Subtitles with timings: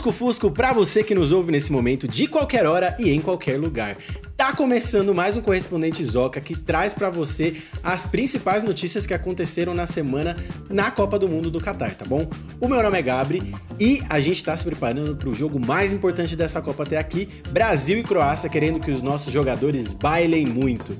[0.00, 3.60] Lusco Fusco para você que nos ouve nesse momento de qualquer hora e em qualquer
[3.60, 3.98] lugar.
[4.34, 9.74] Tá começando mais um correspondente Zoca que traz para você as principais notícias que aconteceram
[9.74, 10.38] na semana
[10.70, 12.26] na Copa do Mundo do Catar, tá bom?
[12.58, 15.92] O meu nome é Gabri e a gente tá se preparando para o jogo mais
[15.92, 20.96] importante dessa Copa até aqui, Brasil e Croácia, querendo que os nossos jogadores bailem muito.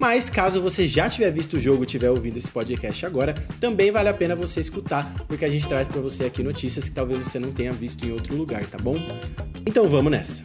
[0.00, 3.92] Mas caso você já tiver visto o jogo e tiver ouvido esse podcast agora, também
[3.92, 7.20] vale a pena você escutar, porque a gente traz para você aqui notícias que talvez
[7.20, 8.94] você não tenha visto em outro lugar, tá bom?
[9.66, 10.42] Então vamos nessa.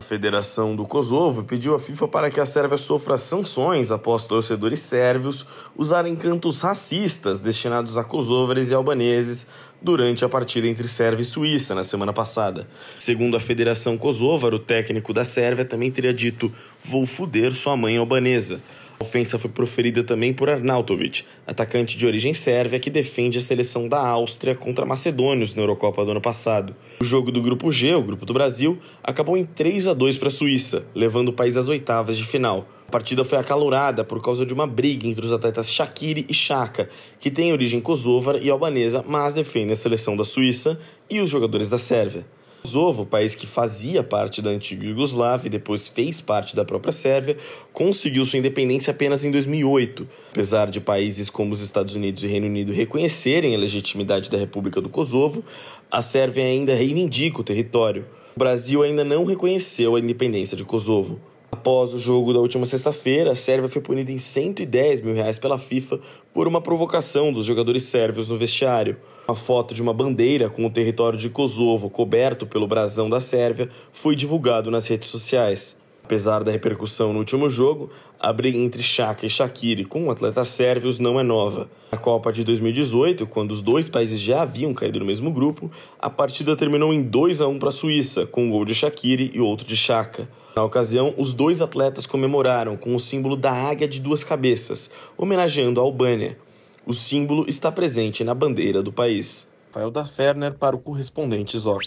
[0.00, 5.46] Federação do Kosovo pediu à FIFA para que a Sérvia sofra sanções após torcedores sérvios
[5.76, 9.46] usarem cantos racistas destinados a kosovres e albaneses
[9.82, 12.66] durante a partida entre Sérvia e Suíça na semana passada.
[12.98, 16.52] Segundo a Federação Kosovar, o técnico da Sérvia também teria dito:
[16.84, 18.60] "Vou fuder sua mãe albanesa".
[19.00, 23.88] A ofensa foi proferida também por Arnautovic, atacante de origem sérvia que defende a seleção
[23.88, 26.74] da Áustria contra macedônios na Eurocopa do ano passado.
[27.00, 30.26] O jogo do grupo G, o grupo do Brasil, acabou em 3 a 2 para
[30.26, 32.66] a Suíça, levando o país às oitavas de final.
[32.88, 36.88] A partida foi acalorada por causa de uma briga entre os atletas Shaqiri e Chaka,
[37.20, 41.70] que têm origem kosovar e albanesa, mas defendem a seleção da Suíça, e os jogadores
[41.70, 42.26] da Sérvia.
[42.62, 47.36] Kosovo, país que fazia parte da antiga Iugoslávia e depois fez parte da própria Sérvia,
[47.72, 50.08] conseguiu sua independência apenas em 2008.
[50.30, 54.80] Apesar de países como os Estados Unidos e Reino Unido reconhecerem a legitimidade da República
[54.80, 55.44] do Kosovo,
[55.90, 58.04] a Sérvia ainda reivindica o território.
[58.34, 61.18] O Brasil ainda não reconheceu a independência de Kosovo.
[61.58, 65.58] Após o jogo da última sexta-feira, a Sérvia foi punida em 110 mil reais pela
[65.58, 65.98] FIFA
[66.32, 68.96] por uma provocação dos jogadores sérvios no vestiário.
[69.26, 73.68] Uma foto de uma bandeira com o território de Kosovo coberto pelo brasão da Sérvia
[73.90, 75.76] foi divulgado nas redes sociais.
[76.08, 80.98] Apesar da repercussão no último jogo, a briga entre Chaka e Shaqiri com atletas sérvios
[80.98, 81.68] não é nova.
[81.92, 86.08] Na Copa de 2018, quando os dois países já haviam caído no mesmo grupo, a
[86.08, 89.38] partida terminou em 2 a 1 para a Suíça, com um gol de Shaqiri e
[89.38, 90.26] outro de Chaka.
[90.56, 95.78] Na ocasião, os dois atletas comemoraram com o símbolo da águia de duas cabeças, homenageando
[95.78, 96.38] a Albânia.
[96.86, 99.46] O símbolo está presente na bandeira do país.
[99.66, 101.82] Rafael da Ferner para o correspondente Zoc.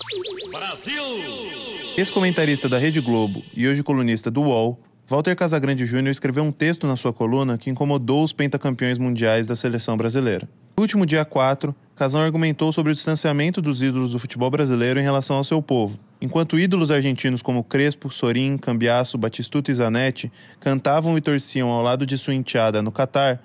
[0.51, 1.70] Brasil!
[2.01, 6.87] Ex-comentarista da Rede Globo e hoje colunista do UOL, Walter Casagrande Júnior escreveu um texto
[6.87, 10.49] na sua coluna que incomodou os pentacampeões mundiais da seleção brasileira.
[10.75, 15.03] No último dia 4, Casão argumentou sobre o distanciamento dos ídolos do futebol brasileiro em
[15.03, 15.99] relação ao seu povo.
[16.19, 22.03] Enquanto ídolos argentinos como Crespo, Sorin, Cambiasso, Batistuta e Zanetti cantavam e torciam ao lado
[22.03, 23.39] de sua enteada no Catar,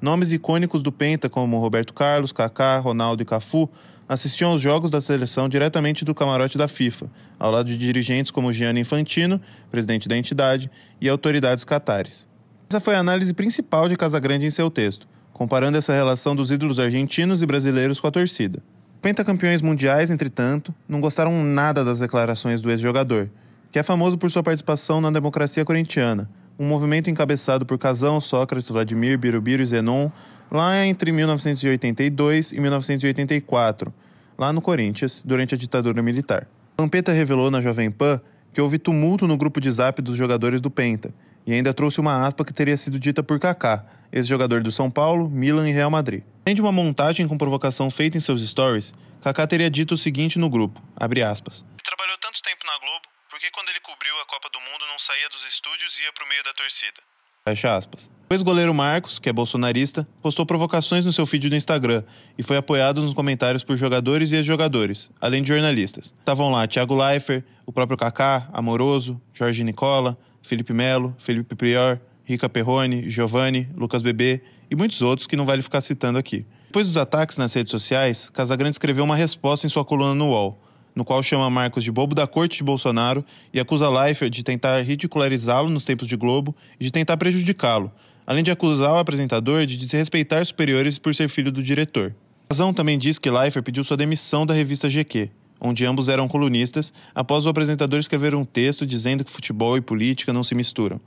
[0.00, 3.68] Nomes icônicos do Penta, como Roberto Carlos, Kaká, Ronaldo e Cafu,
[4.08, 8.52] assistiam aos jogos da seleção diretamente do camarote da FIFA, ao lado de dirigentes como
[8.52, 9.40] Gianni Infantino,
[9.70, 12.26] presidente da entidade, e autoridades catares.
[12.68, 16.78] Essa foi a análise principal de Casagrande em seu texto, comparando essa relação dos ídolos
[16.78, 18.62] argentinos e brasileiros com a torcida.
[19.02, 23.28] Pentacampeões mundiais, entretanto, não gostaram nada das declarações do ex-jogador,
[23.70, 26.28] que é famoso por sua participação na democracia corintiana,
[26.58, 30.10] um movimento encabeçado por Casão, Sócrates, Vladimir, Birubiru e Zenon,
[30.50, 33.92] lá entre 1982 e 1984,
[34.38, 36.46] lá no Corinthians, durante a ditadura militar.
[36.78, 38.20] Lampeta revelou na Jovem Pan
[38.56, 41.12] que houve tumulto no grupo de zap dos jogadores do Penta,
[41.46, 45.28] e ainda trouxe uma aspa que teria sido dita por Kaká, ex-jogador do São Paulo,
[45.28, 46.22] Milan e Real Madrid.
[46.46, 50.38] Além de uma montagem com provocação feita em seus stories, Kaká teria dito o seguinte
[50.38, 51.62] no grupo, abre aspas.
[51.84, 53.05] Trabalhou tanto tempo na Globo,
[53.36, 56.12] por que quando ele cobriu a Copa do Mundo não saía dos estúdios e ia
[56.14, 57.02] pro meio da torcida?
[57.46, 58.08] Fecha aspas.
[58.30, 62.02] O ex-goleiro Marcos, que é bolsonarista, postou provocações no seu feed do Instagram
[62.38, 66.14] e foi apoiado nos comentários por jogadores e ex-jogadores, além de jornalistas.
[66.18, 72.48] Estavam lá Thiago Leifert, o próprio Kaká, Amoroso, Jorge Nicola, Felipe Melo, Felipe Prior, Rica
[72.48, 76.46] Perrone, Giovanni, Lucas Bebê e muitos outros que não vale ficar citando aqui.
[76.68, 80.65] Depois dos ataques nas redes sociais, Casagrande escreveu uma resposta em sua coluna no UOL,
[80.96, 84.80] no qual chama Marcos de bobo da corte de Bolsonaro e acusa Leifert de tentar
[84.80, 87.92] ridicularizá-lo nos tempos de Globo e de tentar prejudicá-lo,
[88.26, 92.14] além de acusar o apresentador de desrespeitar superiores por ser filho do diretor.
[92.50, 95.28] Razão também diz que Leifert pediu sua demissão da revista GQ,
[95.60, 100.32] onde ambos eram colunistas, após o apresentador escrever um texto dizendo que futebol e política
[100.32, 100.98] não se misturam,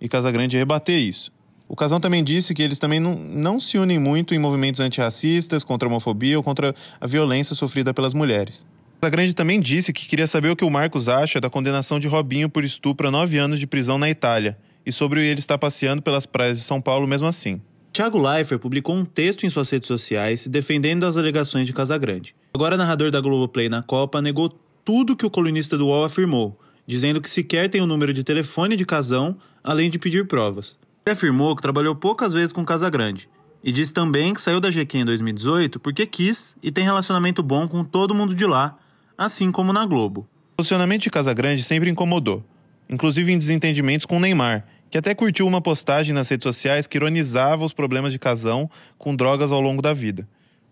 [0.00, 1.30] e Casagrande rebater isso.
[1.68, 5.64] O Casão também disse que eles também não, não se unem muito em movimentos antirracistas,
[5.64, 8.64] contra a homofobia ou contra a violência sofrida pelas mulheres.
[9.04, 12.48] Casagrande também disse que queria saber o que o Marcos acha da condenação de Robinho
[12.48, 14.56] por estupro a nove anos de prisão na Itália
[14.86, 17.60] e sobre ele estar passeando pelas praias de São Paulo mesmo assim.
[17.92, 22.34] Thiago Leifert publicou um texto em suas redes sociais defendendo as alegações de Casagrande.
[22.54, 24.48] Agora narrador da Globoplay na Copa negou
[24.82, 28.74] tudo que o colunista do UOL afirmou, dizendo que sequer tem o número de telefone
[28.74, 30.78] de Casão, além de pedir provas.
[31.04, 33.28] Ele afirmou que trabalhou poucas vezes com Casagrande
[33.62, 37.68] E disse também que saiu da GQ em 2018 porque quis e tem relacionamento bom
[37.68, 38.78] com todo mundo de lá,
[39.16, 40.26] assim como na Globo.
[40.52, 42.44] O posicionamento de Casagrande sempre incomodou,
[42.88, 47.64] inclusive em desentendimentos com Neymar, que até curtiu uma postagem nas redes sociais que ironizava
[47.64, 50.28] os problemas de casão com drogas ao longo da vida.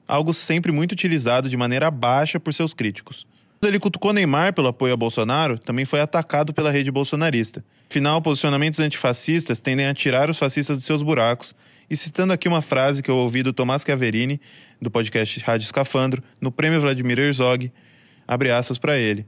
[0.06, 3.26] Algo sempre muito utilizado de maneira baixa por seus críticos.
[3.60, 7.64] Quando ele cutucou Neymar pelo apoio a Bolsonaro, também foi atacado pela rede bolsonarista.
[7.88, 11.54] Afinal, posicionamentos antifascistas tendem a tirar os fascistas dos seus buracos.
[11.88, 14.40] E citando aqui uma frase que eu ouvi do Tomás Chiaverini,
[14.80, 17.70] do podcast Rádio Escafandro, no prêmio Vladimir Herzog,
[18.26, 19.26] abre aspas para ele.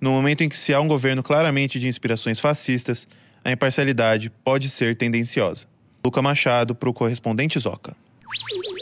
[0.00, 3.06] No momento em que se há um governo claramente de inspirações fascistas,
[3.44, 5.66] a imparcialidade pode ser tendenciosa.
[6.04, 7.96] Luca Machado para o correspondente Zoca.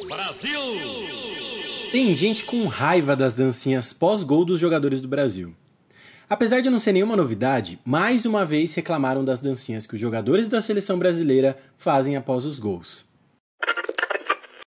[0.08, 0.61] Brasil!
[1.93, 5.55] Tem gente com raiva das dancinhas pós-gol dos jogadores do Brasil.
[6.29, 10.47] Apesar de não ser nenhuma novidade, mais uma vez reclamaram das dancinhas que os jogadores
[10.47, 13.05] da seleção brasileira fazem após os gols.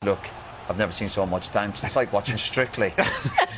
[0.04, 0.28] Look,
[0.70, 1.84] I've never seen so much dance.
[1.84, 2.94] It's like watching Strictly.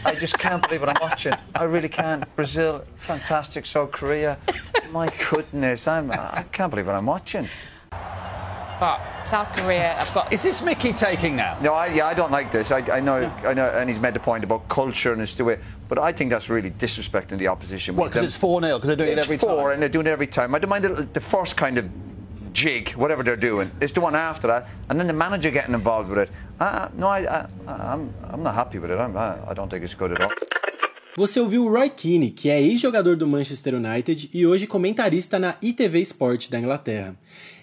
[0.05, 1.33] I just can't believe what I'm watching.
[1.53, 2.23] I really can't.
[2.35, 3.65] Brazil, fantastic.
[3.65, 4.37] So Korea,
[4.91, 7.47] my goodness, I'm, I can't believe what I'm watching.
[8.79, 10.33] But South Korea, I've got.
[10.33, 11.57] Is this Mickey taking now?
[11.61, 12.71] No, I, yeah, I don't like this.
[12.71, 15.45] I, I know, I know, and he's made the point about culture and it's the
[15.45, 17.95] way, but I think that's really disrespecting the opposition.
[17.95, 18.07] What?
[18.07, 19.71] Because it's four 0 because they're doing it's it every four, time.
[19.73, 20.53] and they're doing it every time.
[20.53, 21.89] I don't mind the, the first kind of
[22.55, 23.69] jig, whatever they're doing.
[23.79, 26.29] The one after that, and then the manager getting involved with it.
[26.59, 28.97] Uh, no, I, I, I'm, I'm not happy with it.
[28.97, 30.31] I'm, I don't think it's good at all.
[31.17, 35.55] Você ouviu o Roy Keane, que é ex-jogador do Manchester United e hoje comentarista na
[35.61, 37.15] ITV Sport da Inglaterra.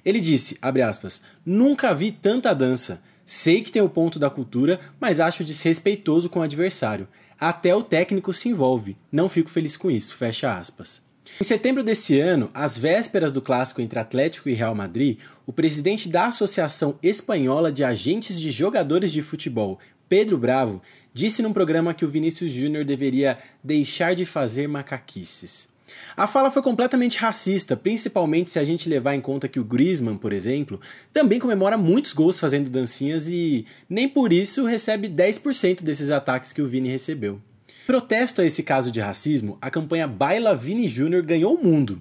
[0.03, 3.03] Ele disse, aspas, nunca vi tanta dança.
[3.27, 7.07] Sei que tem o ponto da cultura, mas acho desrespeitoso com o adversário.
[7.39, 8.97] Até o técnico se envolve.
[9.11, 11.03] Não fico feliz com isso, fecha aspas.
[11.41, 16.09] Em setembro desse ano, às vésperas do clássico entre Atlético e Real Madrid, o presidente
[16.09, 19.79] da Associação Espanhola de Agentes de Jogadores de Futebol,
[20.09, 20.83] Pedro Bravo,
[21.15, 25.69] disse num programa que o Vinícius Júnior deveria deixar de fazer macaquices.
[26.17, 30.17] A fala foi completamente racista, principalmente se a gente levar em conta que o Griezmann,
[30.17, 30.81] por exemplo,
[31.13, 36.63] também comemora muitos gols fazendo dancinhas e nem por isso recebe 10% desses ataques que
[36.63, 37.41] o Vini recebeu.
[37.87, 42.01] Protesto a esse caso de racismo, a campanha Baila Vini Júnior ganhou o mundo.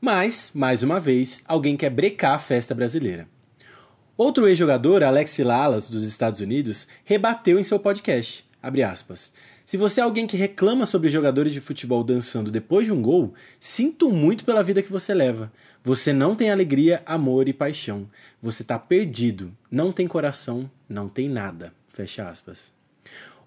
[0.00, 3.26] Mas, mais uma vez, alguém quer brecar a festa brasileira.
[4.16, 8.44] Outro ex-jogador, Alex Lalas, dos Estados Unidos, rebateu em seu podcast.
[8.62, 9.32] Aspas,
[9.64, 13.34] Se você é alguém que reclama sobre jogadores de futebol dançando depois de um gol,
[13.58, 15.50] sinto muito pela vida que você leva.
[15.82, 18.08] Você não tem alegria, amor e paixão.
[18.40, 19.52] Você tá perdido.
[19.70, 21.72] Não tem coração, não tem nada.
[21.88, 22.72] Fecha aspas.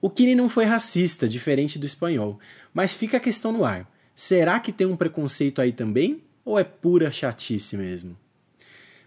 [0.01, 2.39] O Kine não foi racista, diferente do espanhol,
[2.73, 3.89] mas fica a questão no ar.
[4.13, 6.21] Será que tem um preconceito aí também?
[6.43, 8.17] Ou é pura chatice mesmo?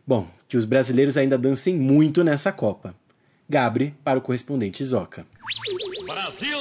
[0.07, 2.95] Bom, que os brasileiros ainda dancem muito nessa Copa.
[3.49, 5.27] Gabri para o correspondente Zoca.
[6.05, 6.59] Brasil!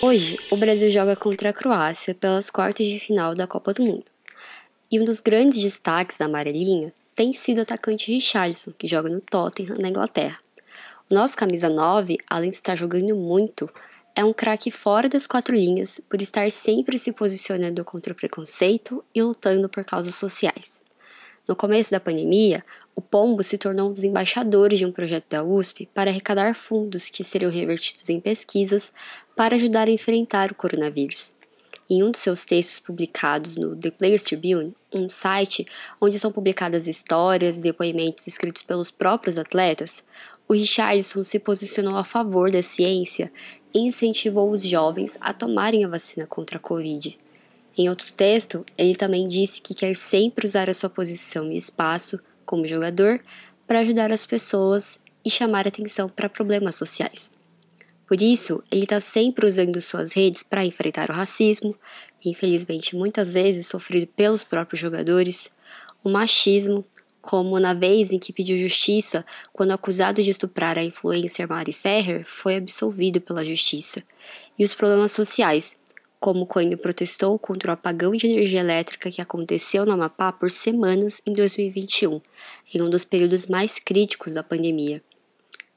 [0.00, 4.04] Hoje, o Brasil joga contra a Croácia pelas quartas de final da Copa do Mundo.
[4.90, 9.20] E um dos grandes destaques da amarelinha tem sido o atacante Richarlison, que joga no
[9.20, 10.38] Tottenham, na Inglaterra.
[11.08, 13.70] Nosso camisa 9, além de estar jogando muito,
[14.12, 19.04] é um craque fora das quatro linhas por estar sempre se posicionando contra o preconceito
[19.14, 20.82] e lutando por causas sociais.
[21.46, 25.44] No começo da pandemia, o Pombo se tornou um dos embaixadores de um projeto da
[25.44, 28.92] USP para arrecadar fundos que seriam revertidos em pesquisas
[29.36, 31.36] para ajudar a enfrentar o coronavírus.
[31.88, 35.64] Em um dos seus textos publicados no The Players Tribune, um site
[36.00, 40.02] onde são publicadas histórias e depoimentos escritos pelos próprios atletas,
[40.48, 43.32] o Richardson se posicionou a favor da ciência
[43.74, 47.18] e incentivou os jovens a tomarem a vacina contra a Covid.
[47.76, 52.18] Em outro texto, ele também disse que quer sempre usar a sua posição e espaço
[52.46, 53.20] como jogador
[53.66, 57.34] para ajudar as pessoas e chamar atenção para problemas sociais.
[58.06, 61.74] Por isso, ele está sempre usando suas redes para enfrentar o racismo,
[62.24, 65.50] infelizmente muitas vezes sofrido pelos próprios jogadores,
[66.04, 66.84] o machismo,
[67.26, 72.24] como na vez em que pediu justiça quando acusado de estuprar a influencer Mari Ferrer
[72.24, 74.00] foi absolvido pela justiça,
[74.56, 75.76] e os problemas sociais,
[76.20, 81.20] como quando protestou contra o apagão de energia elétrica que aconteceu no Amapá por semanas
[81.26, 82.20] em 2021,
[82.72, 85.02] em um dos períodos mais críticos da pandemia.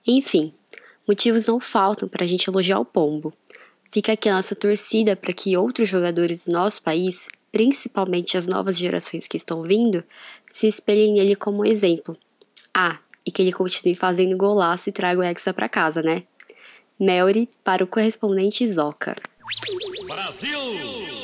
[0.06, 0.54] Enfim,
[1.08, 3.34] motivos não faltam para a gente elogiar o pombo.
[3.92, 8.78] Fica aqui a nossa torcida para que outros jogadores do nosso país, principalmente as novas
[8.78, 10.04] gerações que estão vindo,
[10.50, 12.18] se espelhem nele como exemplo.
[12.74, 16.24] Ah, e que ele continue fazendo golaço e traga o Hexa para casa, né?
[17.00, 19.16] Melry para o correspondente Zoca.
[20.08, 21.19] Brasil!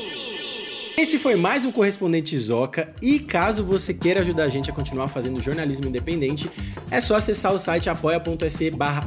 [0.98, 5.10] Esse foi mais um Correspondente Zoca e caso você queira ajudar a gente a continuar
[5.10, 6.50] fazendo jornalismo independente,
[6.90, 9.06] é só acessar o site apoia.se barra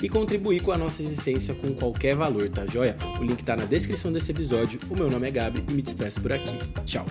[0.00, 2.96] e contribuir com a nossa existência com qualquer valor, tá joia?
[3.20, 6.20] O link tá na descrição desse episódio, o meu nome é Gabi e me despeço
[6.20, 6.56] por aqui.
[6.84, 7.04] Tchau!